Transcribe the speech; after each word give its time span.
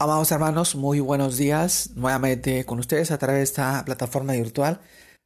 Amados 0.00 0.30
hermanos, 0.30 0.76
muy 0.76 1.00
buenos 1.00 1.38
días 1.38 1.90
nuevamente 1.96 2.64
con 2.64 2.78
ustedes 2.78 3.10
a 3.10 3.18
través 3.18 3.40
de 3.40 3.42
esta 3.42 3.84
plataforma 3.84 4.32
virtual. 4.34 4.80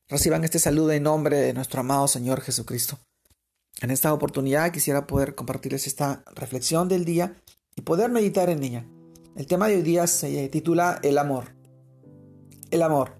Reciban 0.08 0.44
este 0.44 0.58
saludo 0.58 0.92
en 0.92 1.02
nombre 1.02 1.36
de 1.36 1.52
nuestro 1.52 1.80
amado 1.80 2.08
Señor 2.08 2.40
Jesucristo. 2.40 2.98
En 3.82 3.90
esta 3.90 4.14
oportunidad 4.14 4.72
quisiera 4.72 5.06
poder 5.06 5.34
compartirles 5.34 5.86
esta 5.86 6.24
reflexión 6.34 6.88
del 6.88 7.04
día 7.04 7.36
y 7.76 7.82
poder 7.82 8.10
meditar 8.10 8.48
en 8.48 8.62
ella. 8.62 8.86
El 9.36 9.46
tema 9.46 9.68
de 9.68 9.76
hoy 9.76 9.82
día 9.82 10.06
se 10.06 10.48
titula 10.48 11.00
El 11.02 11.18
amor. 11.18 11.54
El 12.70 12.80
amor. 12.80 13.18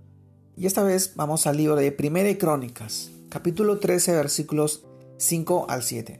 Y 0.56 0.64
esta 0.64 0.82
vez 0.82 1.12
vamos 1.16 1.46
al 1.46 1.58
libro 1.58 1.76
de 1.76 1.92
Primera 1.92 2.30
y 2.30 2.36
Crónicas, 2.36 3.10
capítulo 3.28 3.78
13, 3.78 4.14
versículos 4.14 4.86
5 5.18 5.66
al 5.68 5.82
7, 5.82 6.18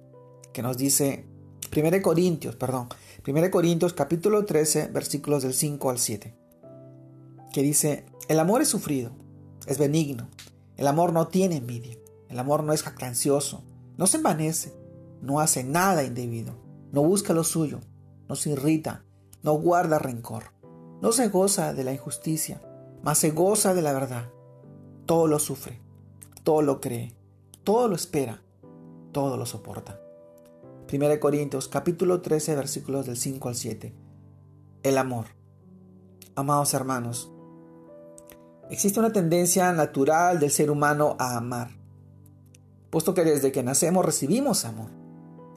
que 0.53 0.61
nos 0.61 0.77
dice, 0.77 1.25
Primera 1.71 2.03
Corintios, 2.03 2.55
perdón, 2.55 2.91
1 3.25 3.51
Corintios 3.53 3.93
capítulo 3.93 4.45
13 4.45 4.89
versículos 4.89 5.45
del 5.45 5.55
5 5.55 5.91
al 5.91 5.99
7, 6.01 6.35
que 7.53 7.63
dice, 7.63 8.05
el 8.27 8.41
amor 8.41 8.63
es 8.63 8.69
sufrido, 8.69 9.13
es 9.69 9.79
benigno, 9.79 10.29
el 10.77 10.89
amor 10.89 11.13
no 11.13 11.29
tiene 11.29 11.59
envidia, 11.59 11.97
el 12.29 12.37
amor 12.41 12.65
no 12.65 12.73
es 12.73 12.83
jactancioso, 12.83 13.63
no 13.97 14.09
se 14.09 14.17
envanece, 14.17 14.75
no 15.21 15.39
hace 15.39 15.63
nada 15.63 16.03
indebido, 16.03 16.55
no 16.91 17.05
busca 17.05 17.33
lo 17.33 17.45
suyo, 17.45 17.79
no 18.29 18.35
se 18.35 18.51
irrita, 18.51 19.05
no 19.45 19.53
guarda 19.53 20.01
rencor, 20.01 20.47
no 21.01 21.13
se 21.13 21.29
goza 21.29 21.75
de 21.75 21.85
la 21.85 21.93
injusticia, 21.93 22.61
mas 23.05 23.19
se 23.19 23.31
goza 23.31 23.73
de 23.73 23.83
la 23.83 23.93
verdad. 23.93 24.31
Todo 25.07 25.29
lo 25.29 25.39
sufre, 25.39 25.81
todo 26.43 26.63
lo 26.63 26.81
cree, 26.81 27.15
todo 27.63 27.87
lo 27.87 27.95
espera, 27.95 28.43
todo 29.13 29.37
lo 29.37 29.47
soporta. 29.47 30.01
1 30.91 31.21
Corintios 31.21 31.69
capítulo 31.69 32.21
13 32.21 32.55
versículos 32.55 33.07
del 33.07 33.17
5 33.17 33.49
al 33.49 33.55
7. 33.55 33.95
El 34.83 34.99
amor. 34.99 35.27
Amados 36.35 36.75
hermanos, 36.75 37.33
existe 38.71 39.01
una 39.01 39.13
tendencia 39.13 39.73
natural 39.73 40.39
del 40.39 40.51
ser 40.51 40.71
humano 40.71 41.17
a 41.19 41.37
amar, 41.37 41.71
puesto 42.91 43.15
que 43.15 43.25
desde 43.25 43.53
que 43.53 43.63
nacemos 43.63 44.05
recibimos 44.05 44.65
amor, 44.65 44.91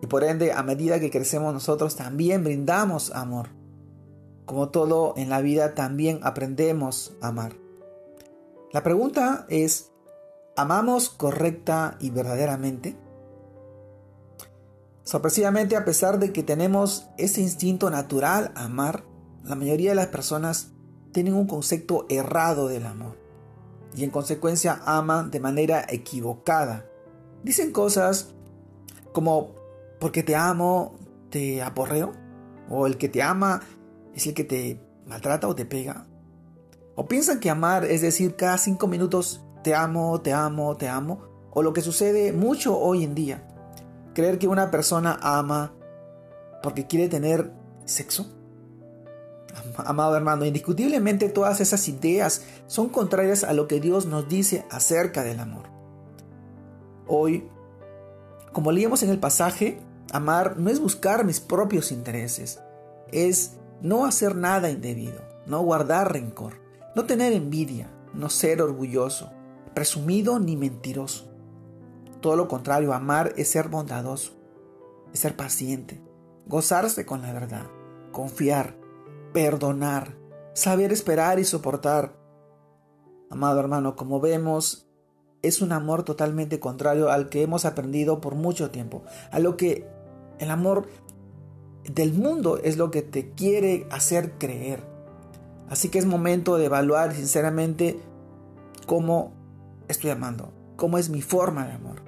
y 0.01 0.07
por 0.07 0.23
ende 0.23 0.53
a 0.53 0.63
medida 0.63 0.99
que 0.99 1.11
crecemos 1.11 1.53
nosotros 1.53 1.95
también 1.95 2.43
brindamos 2.43 3.11
amor. 3.11 3.49
Como 4.45 4.69
todo 4.69 5.15
en 5.17 5.29
la 5.29 5.41
vida 5.41 5.75
también 5.75 6.19
aprendemos 6.23 7.13
a 7.21 7.27
amar. 7.27 7.57
La 8.71 8.83
pregunta 8.83 9.45
es, 9.49 9.91
¿amamos 10.55 11.09
correcta 11.09 11.97
y 11.99 12.11
verdaderamente? 12.11 12.95
Sorpresivamente, 15.05 15.75
a 15.75 15.85
pesar 15.85 16.17
de 16.17 16.33
que 16.33 16.41
tenemos 16.41 17.07
ese 17.19 17.39
instinto 17.39 17.91
natural 17.91 18.51
a 18.55 18.65
amar, 18.65 19.03
la 19.43 19.53
mayoría 19.53 19.91
de 19.91 19.95
las 19.95 20.07
personas 20.07 20.71
tienen 21.11 21.35
un 21.35 21.45
concepto 21.45 22.07
errado 22.09 22.67
del 22.67 22.87
amor 22.87 23.15
y 23.95 24.03
en 24.03 24.09
consecuencia 24.09 24.81
aman 24.83 25.29
de 25.29 25.39
manera 25.39 25.85
equivocada. 25.87 26.87
Dicen 27.43 27.71
cosas 27.71 28.33
como 29.13 29.53
porque 29.99 30.23
te 30.23 30.35
amo 30.35 30.95
te 31.29 31.61
aporreo 31.61 32.13
o 32.67 32.87
el 32.87 32.97
que 32.97 33.07
te 33.07 33.21
ama 33.21 33.61
es 34.15 34.25
el 34.25 34.33
que 34.33 34.43
te 34.43 34.81
maltrata 35.05 35.47
o 35.47 35.53
te 35.53 35.65
pega. 35.65 36.07
O 36.95 37.07
piensan 37.07 37.39
que 37.39 37.51
amar 37.51 37.85
es 37.85 38.01
decir 38.01 38.35
cada 38.35 38.57
cinco 38.57 38.87
minutos 38.87 39.45
te 39.63 39.75
amo, 39.75 40.19
te 40.21 40.33
amo, 40.33 40.75
te 40.77 40.89
amo 40.89 41.21
o 41.51 41.61
lo 41.61 41.73
que 41.73 41.81
sucede 41.81 42.33
mucho 42.33 42.79
hoy 42.79 43.03
en 43.03 43.13
día 43.13 43.54
creer 44.15 44.39
que 44.39 44.47
una 44.47 44.71
persona 44.71 45.19
ama 45.21 45.73
porque 46.63 46.87
quiere 46.87 47.07
tener 47.07 47.51
sexo? 47.85 48.25
Amado 49.77 50.15
hermano, 50.15 50.45
indiscutiblemente 50.45 51.29
todas 51.29 51.61
esas 51.61 51.87
ideas 51.87 52.43
son 52.65 52.89
contrarias 52.89 53.43
a 53.43 53.53
lo 53.53 53.67
que 53.67 53.79
Dios 53.79 54.07
nos 54.07 54.27
dice 54.27 54.65
acerca 54.71 55.23
del 55.23 55.39
amor. 55.39 55.69
Hoy, 57.07 57.47
como 58.51 58.71
leíamos 58.71 59.03
en 59.03 59.11
el 59.11 59.19
pasaje, 59.19 59.79
amar 60.11 60.57
no 60.57 60.69
es 60.69 60.79
buscar 60.79 61.23
mis 61.25 61.39
propios 61.39 61.91
intereses, 61.91 62.59
es 63.11 63.57
no 63.81 64.05
hacer 64.05 64.35
nada 64.35 64.69
indebido, 64.69 65.21
no 65.45 65.61
guardar 65.61 66.11
rencor, 66.11 66.53
no 66.95 67.05
tener 67.05 67.33
envidia, 67.33 67.89
no 68.13 68.29
ser 68.29 68.61
orgulloso, 68.61 69.31
presumido 69.73 70.39
ni 70.39 70.55
mentiroso. 70.55 71.34
Todo 72.25 72.37
lo 72.37 72.47
contrario, 72.47 72.91
amar 72.91 73.33
es 73.37 73.49
ser 73.49 73.69
bondadoso, 73.69 74.31
es 75.13 75.19
ser 75.19 75.35
paciente, 75.35 76.01
gozarse 76.47 77.05
con 77.05 77.21
la 77.21 77.31
verdad, 77.31 77.67
confiar, 78.11 78.75
perdonar, 79.31 80.17
saber 80.55 80.91
esperar 80.91 81.37
y 81.37 81.43
soportar. 81.43 82.17
Amado 83.29 83.59
hermano, 83.59 83.95
como 83.95 84.19
vemos, 84.19 84.89
es 85.43 85.61
un 85.61 85.71
amor 85.71 86.01
totalmente 86.01 86.59
contrario 86.59 87.11
al 87.11 87.29
que 87.29 87.43
hemos 87.43 87.63
aprendido 87.63 88.21
por 88.21 88.33
mucho 88.33 88.71
tiempo, 88.71 89.03
a 89.29 89.37
lo 89.37 89.55
que 89.55 89.87
el 90.39 90.49
amor 90.49 90.87
del 91.83 92.11
mundo 92.11 92.57
es 92.57 92.77
lo 92.77 92.89
que 92.89 93.03
te 93.03 93.33
quiere 93.33 93.87
hacer 93.91 94.39
creer. 94.39 94.81
Así 95.69 95.89
que 95.89 95.99
es 95.99 96.07
momento 96.07 96.57
de 96.57 96.65
evaluar 96.65 97.13
sinceramente 97.13 97.99
cómo 98.87 99.31
estoy 99.87 100.09
amando, 100.09 100.51
cómo 100.75 100.97
es 100.97 101.09
mi 101.11 101.21
forma 101.21 101.67
de 101.67 101.73
amor. 101.73 102.04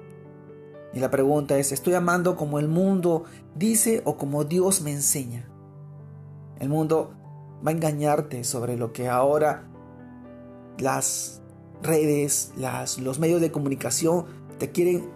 Y 0.92 1.00
la 1.00 1.10
pregunta 1.10 1.58
es, 1.58 1.72
¿estoy 1.72 1.94
amando 1.94 2.36
como 2.36 2.58
el 2.58 2.68
mundo 2.68 3.24
dice 3.54 4.02
o 4.04 4.16
como 4.16 4.44
Dios 4.44 4.80
me 4.80 4.92
enseña? 4.92 5.48
El 6.58 6.68
mundo 6.68 7.14
va 7.64 7.70
a 7.70 7.74
engañarte 7.74 8.44
sobre 8.44 8.76
lo 8.76 8.92
que 8.92 9.08
ahora 9.08 9.68
las 10.78 11.42
redes, 11.82 12.52
las, 12.56 12.98
los 12.98 13.18
medios 13.18 13.40
de 13.40 13.52
comunicación 13.52 14.26
te 14.58 14.70
quieren 14.70 15.10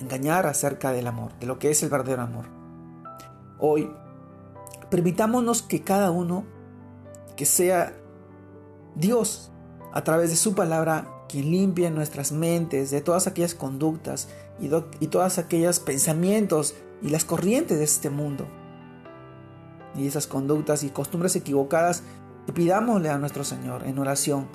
engañar 0.00 0.46
acerca 0.46 0.92
del 0.92 1.06
amor, 1.06 1.32
de 1.38 1.46
lo 1.46 1.58
que 1.58 1.70
es 1.70 1.82
el 1.82 1.90
verdadero 1.90 2.22
amor. 2.22 2.46
Hoy, 3.58 3.90
permitámonos 4.90 5.62
que 5.62 5.82
cada 5.82 6.10
uno, 6.10 6.44
que 7.36 7.46
sea 7.46 7.94
Dios, 8.94 9.50
a 9.92 10.02
través 10.02 10.30
de 10.30 10.36
su 10.36 10.54
palabra, 10.54 11.13
quien 11.28 11.50
limpie 11.50 11.90
nuestras 11.90 12.32
mentes 12.32 12.90
de 12.90 13.00
todas 13.00 13.26
aquellas 13.26 13.54
conductas 13.54 14.28
y, 14.60 14.70
y 15.00 15.06
todas 15.08 15.38
aquellos 15.38 15.80
pensamientos 15.80 16.74
y 17.02 17.08
las 17.08 17.24
corrientes 17.24 17.78
de 17.78 17.84
este 17.84 18.10
mundo. 18.10 18.46
Y 19.96 20.06
esas 20.06 20.26
conductas 20.26 20.82
y 20.82 20.90
costumbres 20.90 21.36
equivocadas, 21.36 22.02
y 22.46 22.52
pidámosle 22.52 23.10
a 23.10 23.18
nuestro 23.18 23.44
Señor 23.44 23.84
en 23.84 23.98
oración 23.98 24.48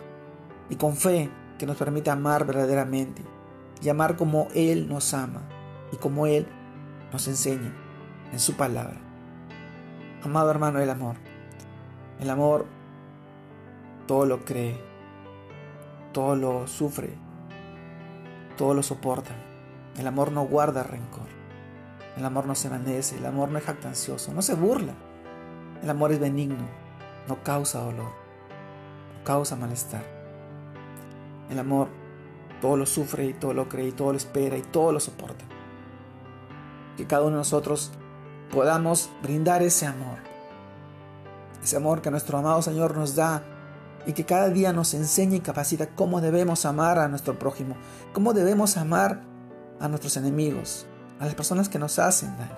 y 0.69 0.75
con 0.75 0.95
fe 0.95 1.29
que 1.57 1.65
nos 1.65 1.77
permita 1.77 2.13
amar 2.13 2.45
verdaderamente 2.45 3.23
y 3.81 3.89
amar 3.89 4.15
como 4.15 4.47
Él 4.53 4.87
nos 4.87 5.13
ama 5.13 5.41
y 5.91 5.97
como 5.97 6.27
Él 6.27 6.47
nos 7.11 7.27
enseña 7.27 7.73
en 8.31 8.39
su 8.39 8.53
palabra. 8.53 8.99
Amado 10.23 10.51
hermano, 10.51 10.79
el 10.79 10.89
amor. 10.89 11.15
El 12.19 12.29
amor 12.29 12.65
todo 14.07 14.25
lo 14.25 14.43
cree, 14.43 14.81
todo 16.19 16.35
lo 16.35 16.67
sufre, 16.67 17.13
todo 18.57 18.73
lo 18.73 18.83
soporta. 18.83 19.31
El 19.97 20.05
amor 20.05 20.33
no 20.33 20.43
guarda 20.43 20.83
rencor. 20.83 21.29
El 22.17 22.25
amor 22.25 22.45
no 22.45 22.55
se 22.55 22.67
envanece, 22.67 23.17
el 23.17 23.25
amor 23.25 23.47
no 23.47 23.57
es 23.57 23.63
jactancioso, 23.63 24.33
no 24.33 24.41
se 24.41 24.53
burla. 24.53 24.95
El 25.81 25.89
amor 25.89 26.11
es 26.11 26.19
benigno, 26.19 26.67
no 27.29 27.41
causa 27.41 27.79
dolor, 27.79 28.11
no 29.17 29.23
causa 29.23 29.55
malestar. 29.55 30.03
El 31.49 31.57
amor 31.57 31.87
todo 32.59 32.75
lo 32.75 32.85
sufre 32.85 33.27
y 33.27 33.33
todo 33.33 33.53
lo 33.53 33.69
cree 33.69 33.87
y 33.87 33.91
todo 33.93 34.11
lo 34.11 34.17
espera 34.17 34.57
y 34.57 34.61
todo 34.61 34.91
lo 34.91 34.99
soporta. 34.99 35.45
Que 36.97 37.07
cada 37.07 37.21
uno 37.21 37.31
de 37.31 37.37
nosotros 37.37 37.93
podamos 38.51 39.09
brindar 39.23 39.61
ese 39.61 39.85
amor. 39.85 40.17
Ese 41.63 41.77
amor 41.77 42.01
que 42.01 42.11
nuestro 42.11 42.39
amado 42.39 42.61
Señor 42.61 42.97
nos 42.97 43.15
da 43.15 43.41
y 44.09 44.13
que 44.13 44.25
cada 44.25 44.49
día 44.49 44.73
nos 44.73 44.95
enseña 44.95 45.35
y 45.35 45.39
capacita 45.39 45.93
cómo 45.93 46.19
debemos 46.19 46.65
amar 46.65 46.97
a 46.97 47.07
nuestro 47.07 47.37
prójimo, 47.37 47.75
cómo 48.11 48.33
debemos 48.33 48.75
amar 48.75 49.21
a 49.79 49.87
nuestros 49.87 50.17
enemigos, 50.17 50.87
a 51.19 51.25
las 51.25 51.35
personas 51.35 51.69
que 51.69 51.77
nos 51.77 51.99
hacen 51.99 52.35
daño. 52.35 52.57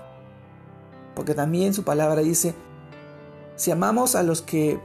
Porque 1.13 1.33
también 1.33 1.73
su 1.73 1.83
palabra 1.83 2.21
dice, 2.21 2.55
si 3.57 3.69
amamos 3.69 4.15
a 4.15 4.23
los 4.23 4.41
que 4.41 4.79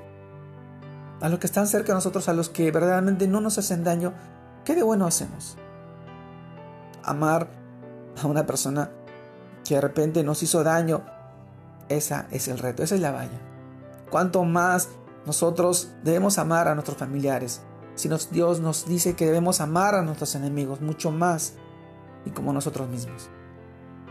a 1.21 1.29
los 1.29 1.39
que 1.39 1.47
están 1.47 1.69
cerca 1.69 1.93
de 1.93 1.95
nosotros, 1.95 2.29
a 2.29 2.33
los 2.33 2.49
que 2.49 2.73
verdaderamente 2.73 3.29
no 3.29 3.41
nos 3.41 3.59
hacen 3.59 3.85
daño, 3.85 4.13
¿qué 4.65 4.75
de 4.75 4.83
bueno 4.83 5.07
hacemos? 5.07 5.57
Amar 7.05 7.47
a 8.21 8.27
una 8.27 8.45
persona 8.45 8.91
que 9.65 9.77
de 9.77 9.81
repente 9.81 10.25
nos 10.25 10.43
hizo 10.43 10.65
daño, 10.65 11.05
esa 11.89 12.27
es 12.33 12.49
el 12.49 12.59
reto, 12.59 12.83
esa 12.83 12.97
es 12.97 13.01
la 13.01 13.13
valla. 13.13 13.39
Cuanto 14.11 14.43
más 14.43 14.89
nosotros 15.27 15.91
debemos 16.05 16.39
amar 16.39 16.69
a 16.69 16.75
nuestros 16.75 16.97
familiares. 16.97 17.63
Si 17.97 18.09
Dios 18.31 18.61
nos 18.61 18.87
dice 18.87 19.17
que 19.17 19.27
debemos 19.27 19.61
amar 19.61 19.95
a 19.97 20.03
nuestros 20.03 20.35
enemigos 20.37 20.81
mucho 20.81 21.11
más 21.11 21.55
y 22.25 22.31
como 22.31 22.53
nosotros 22.53 22.89
mismos. 22.89 23.29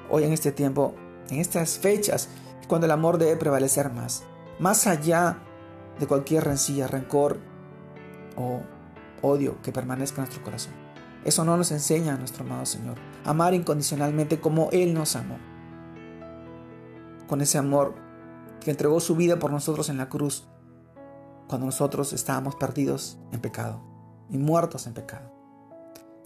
Hoy 0.09 0.25
en 0.25 0.33
este 0.33 0.51
tiempo, 0.51 0.93
en 1.29 1.39
estas 1.39 1.79
fechas, 1.79 2.27
cuando 2.67 2.85
el 2.85 2.91
amor 2.91 3.17
debe 3.17 3.37
prevalecer 3.37 3.91
más. 3.91 4.23
Más 4.59 4.87
allá 4.87 5.39
de 5.99 6.07
cualquier 6.07 6.43
rencilla, 6.43 6.87
rencor 6.87 7.39
o 8.35 8.61
odio 9.21 9.61
que 9.61 9.71
permanezca 9.71 10.17
en 10.17 10.25
nuestro 10.25 10.43
corazón. 10.43 10.73
Eso 11.23 11.45
no 11.45 11.55
nos 11.57 11.71
enseña 11.71 12.17
nuestro 12.17 12.43
amado 12.43 12.65
Señor. 12.65 12.97
Amar 13.23 13.53
incondicionalmente 13.53 14.39
como 14.39 14.69
Él 14.71 14.93
nos 14.93 15.15
amó. 15.15 15.37
Con 17.27 17.41
ese 17.41 17.57
amor 17.57 17.95
que 18.59 18.71
entregó 18.71 18.99
su 18.99 19.15
vida 19.15 19.39
por 19.39 19.51
nosotros 19.51 19.89
en 19.89 19.97
la 19.97 20.09
cruz, 20.09 20.47
cuando 21.47 21.65
nosotros 21.65 22.13
estábamos 22.13 22.55
perdidos 22.55 23.19
en 23.31 23.41
pecado 23.41 23.81
y 24.29 24.37
muertos 24.37 24.87
en 24.87 24.93
pecado. 24.93 25.31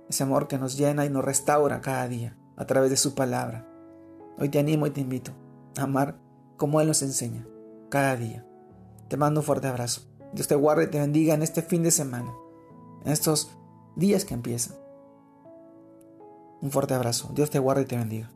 Ese 0.10 0.24
amor 0.24 0.48
que 0.48 0.58
nos 0.58 0.78
llena 0.78 1.06
y 1.06 1.10
nos 1.10 1.24
restaura 1.24 1.82
cada 1.82 2.08
día 2.08 2.38
a 2.56 2.66
través 2.66 2.90
de 2.90 2.98
su 2.98 3.16
palabra. 3.16 3.68
Hoy 4.38 4.50
te 4.50 4.60
animo 4.60 4.88
y 4.88 4.92
te 4.92 5.02
invito 5.02 5.32
a 5.78 5.84
amar 5.84 6.18
como 6.58 6.82
Él 6.82 6.88
nos 6.88 7.02
enseña, 7.02 7.46
cada 7.90 8.16
día. 8.16 8.46
Te 9.08 9.18
mando 9.18 9.42
un 9.42 9.46
fuerte 9.46 9.68
abrazo. 9.68 10.02
Dios 10.34 10.48
te 10.48 10.56
guarde 10.56 10.86
y 10.86 10.88
te 10.88 11.00
bendiga 11.00 11.34
en 11.34 11.42
este 11.42 11.62
fin 11.62 11.84
de 11.84 11.92
semana, 11.92 12.32
en 13.04 13.12
estos 13.12 13.52
días 13.96 14.26
que 14.26 14.34
empiezan. 14.34 14.78
Un 16.62 16.72
fuerte 16.72 16.94
abrazo. 16.94 17.32
Dios 17.34 17.50
te 17.50 17.60
guarde 17.60 17.84
y 17.84 17.86
te 17.86 17.98
bendiga. 17.98 18.30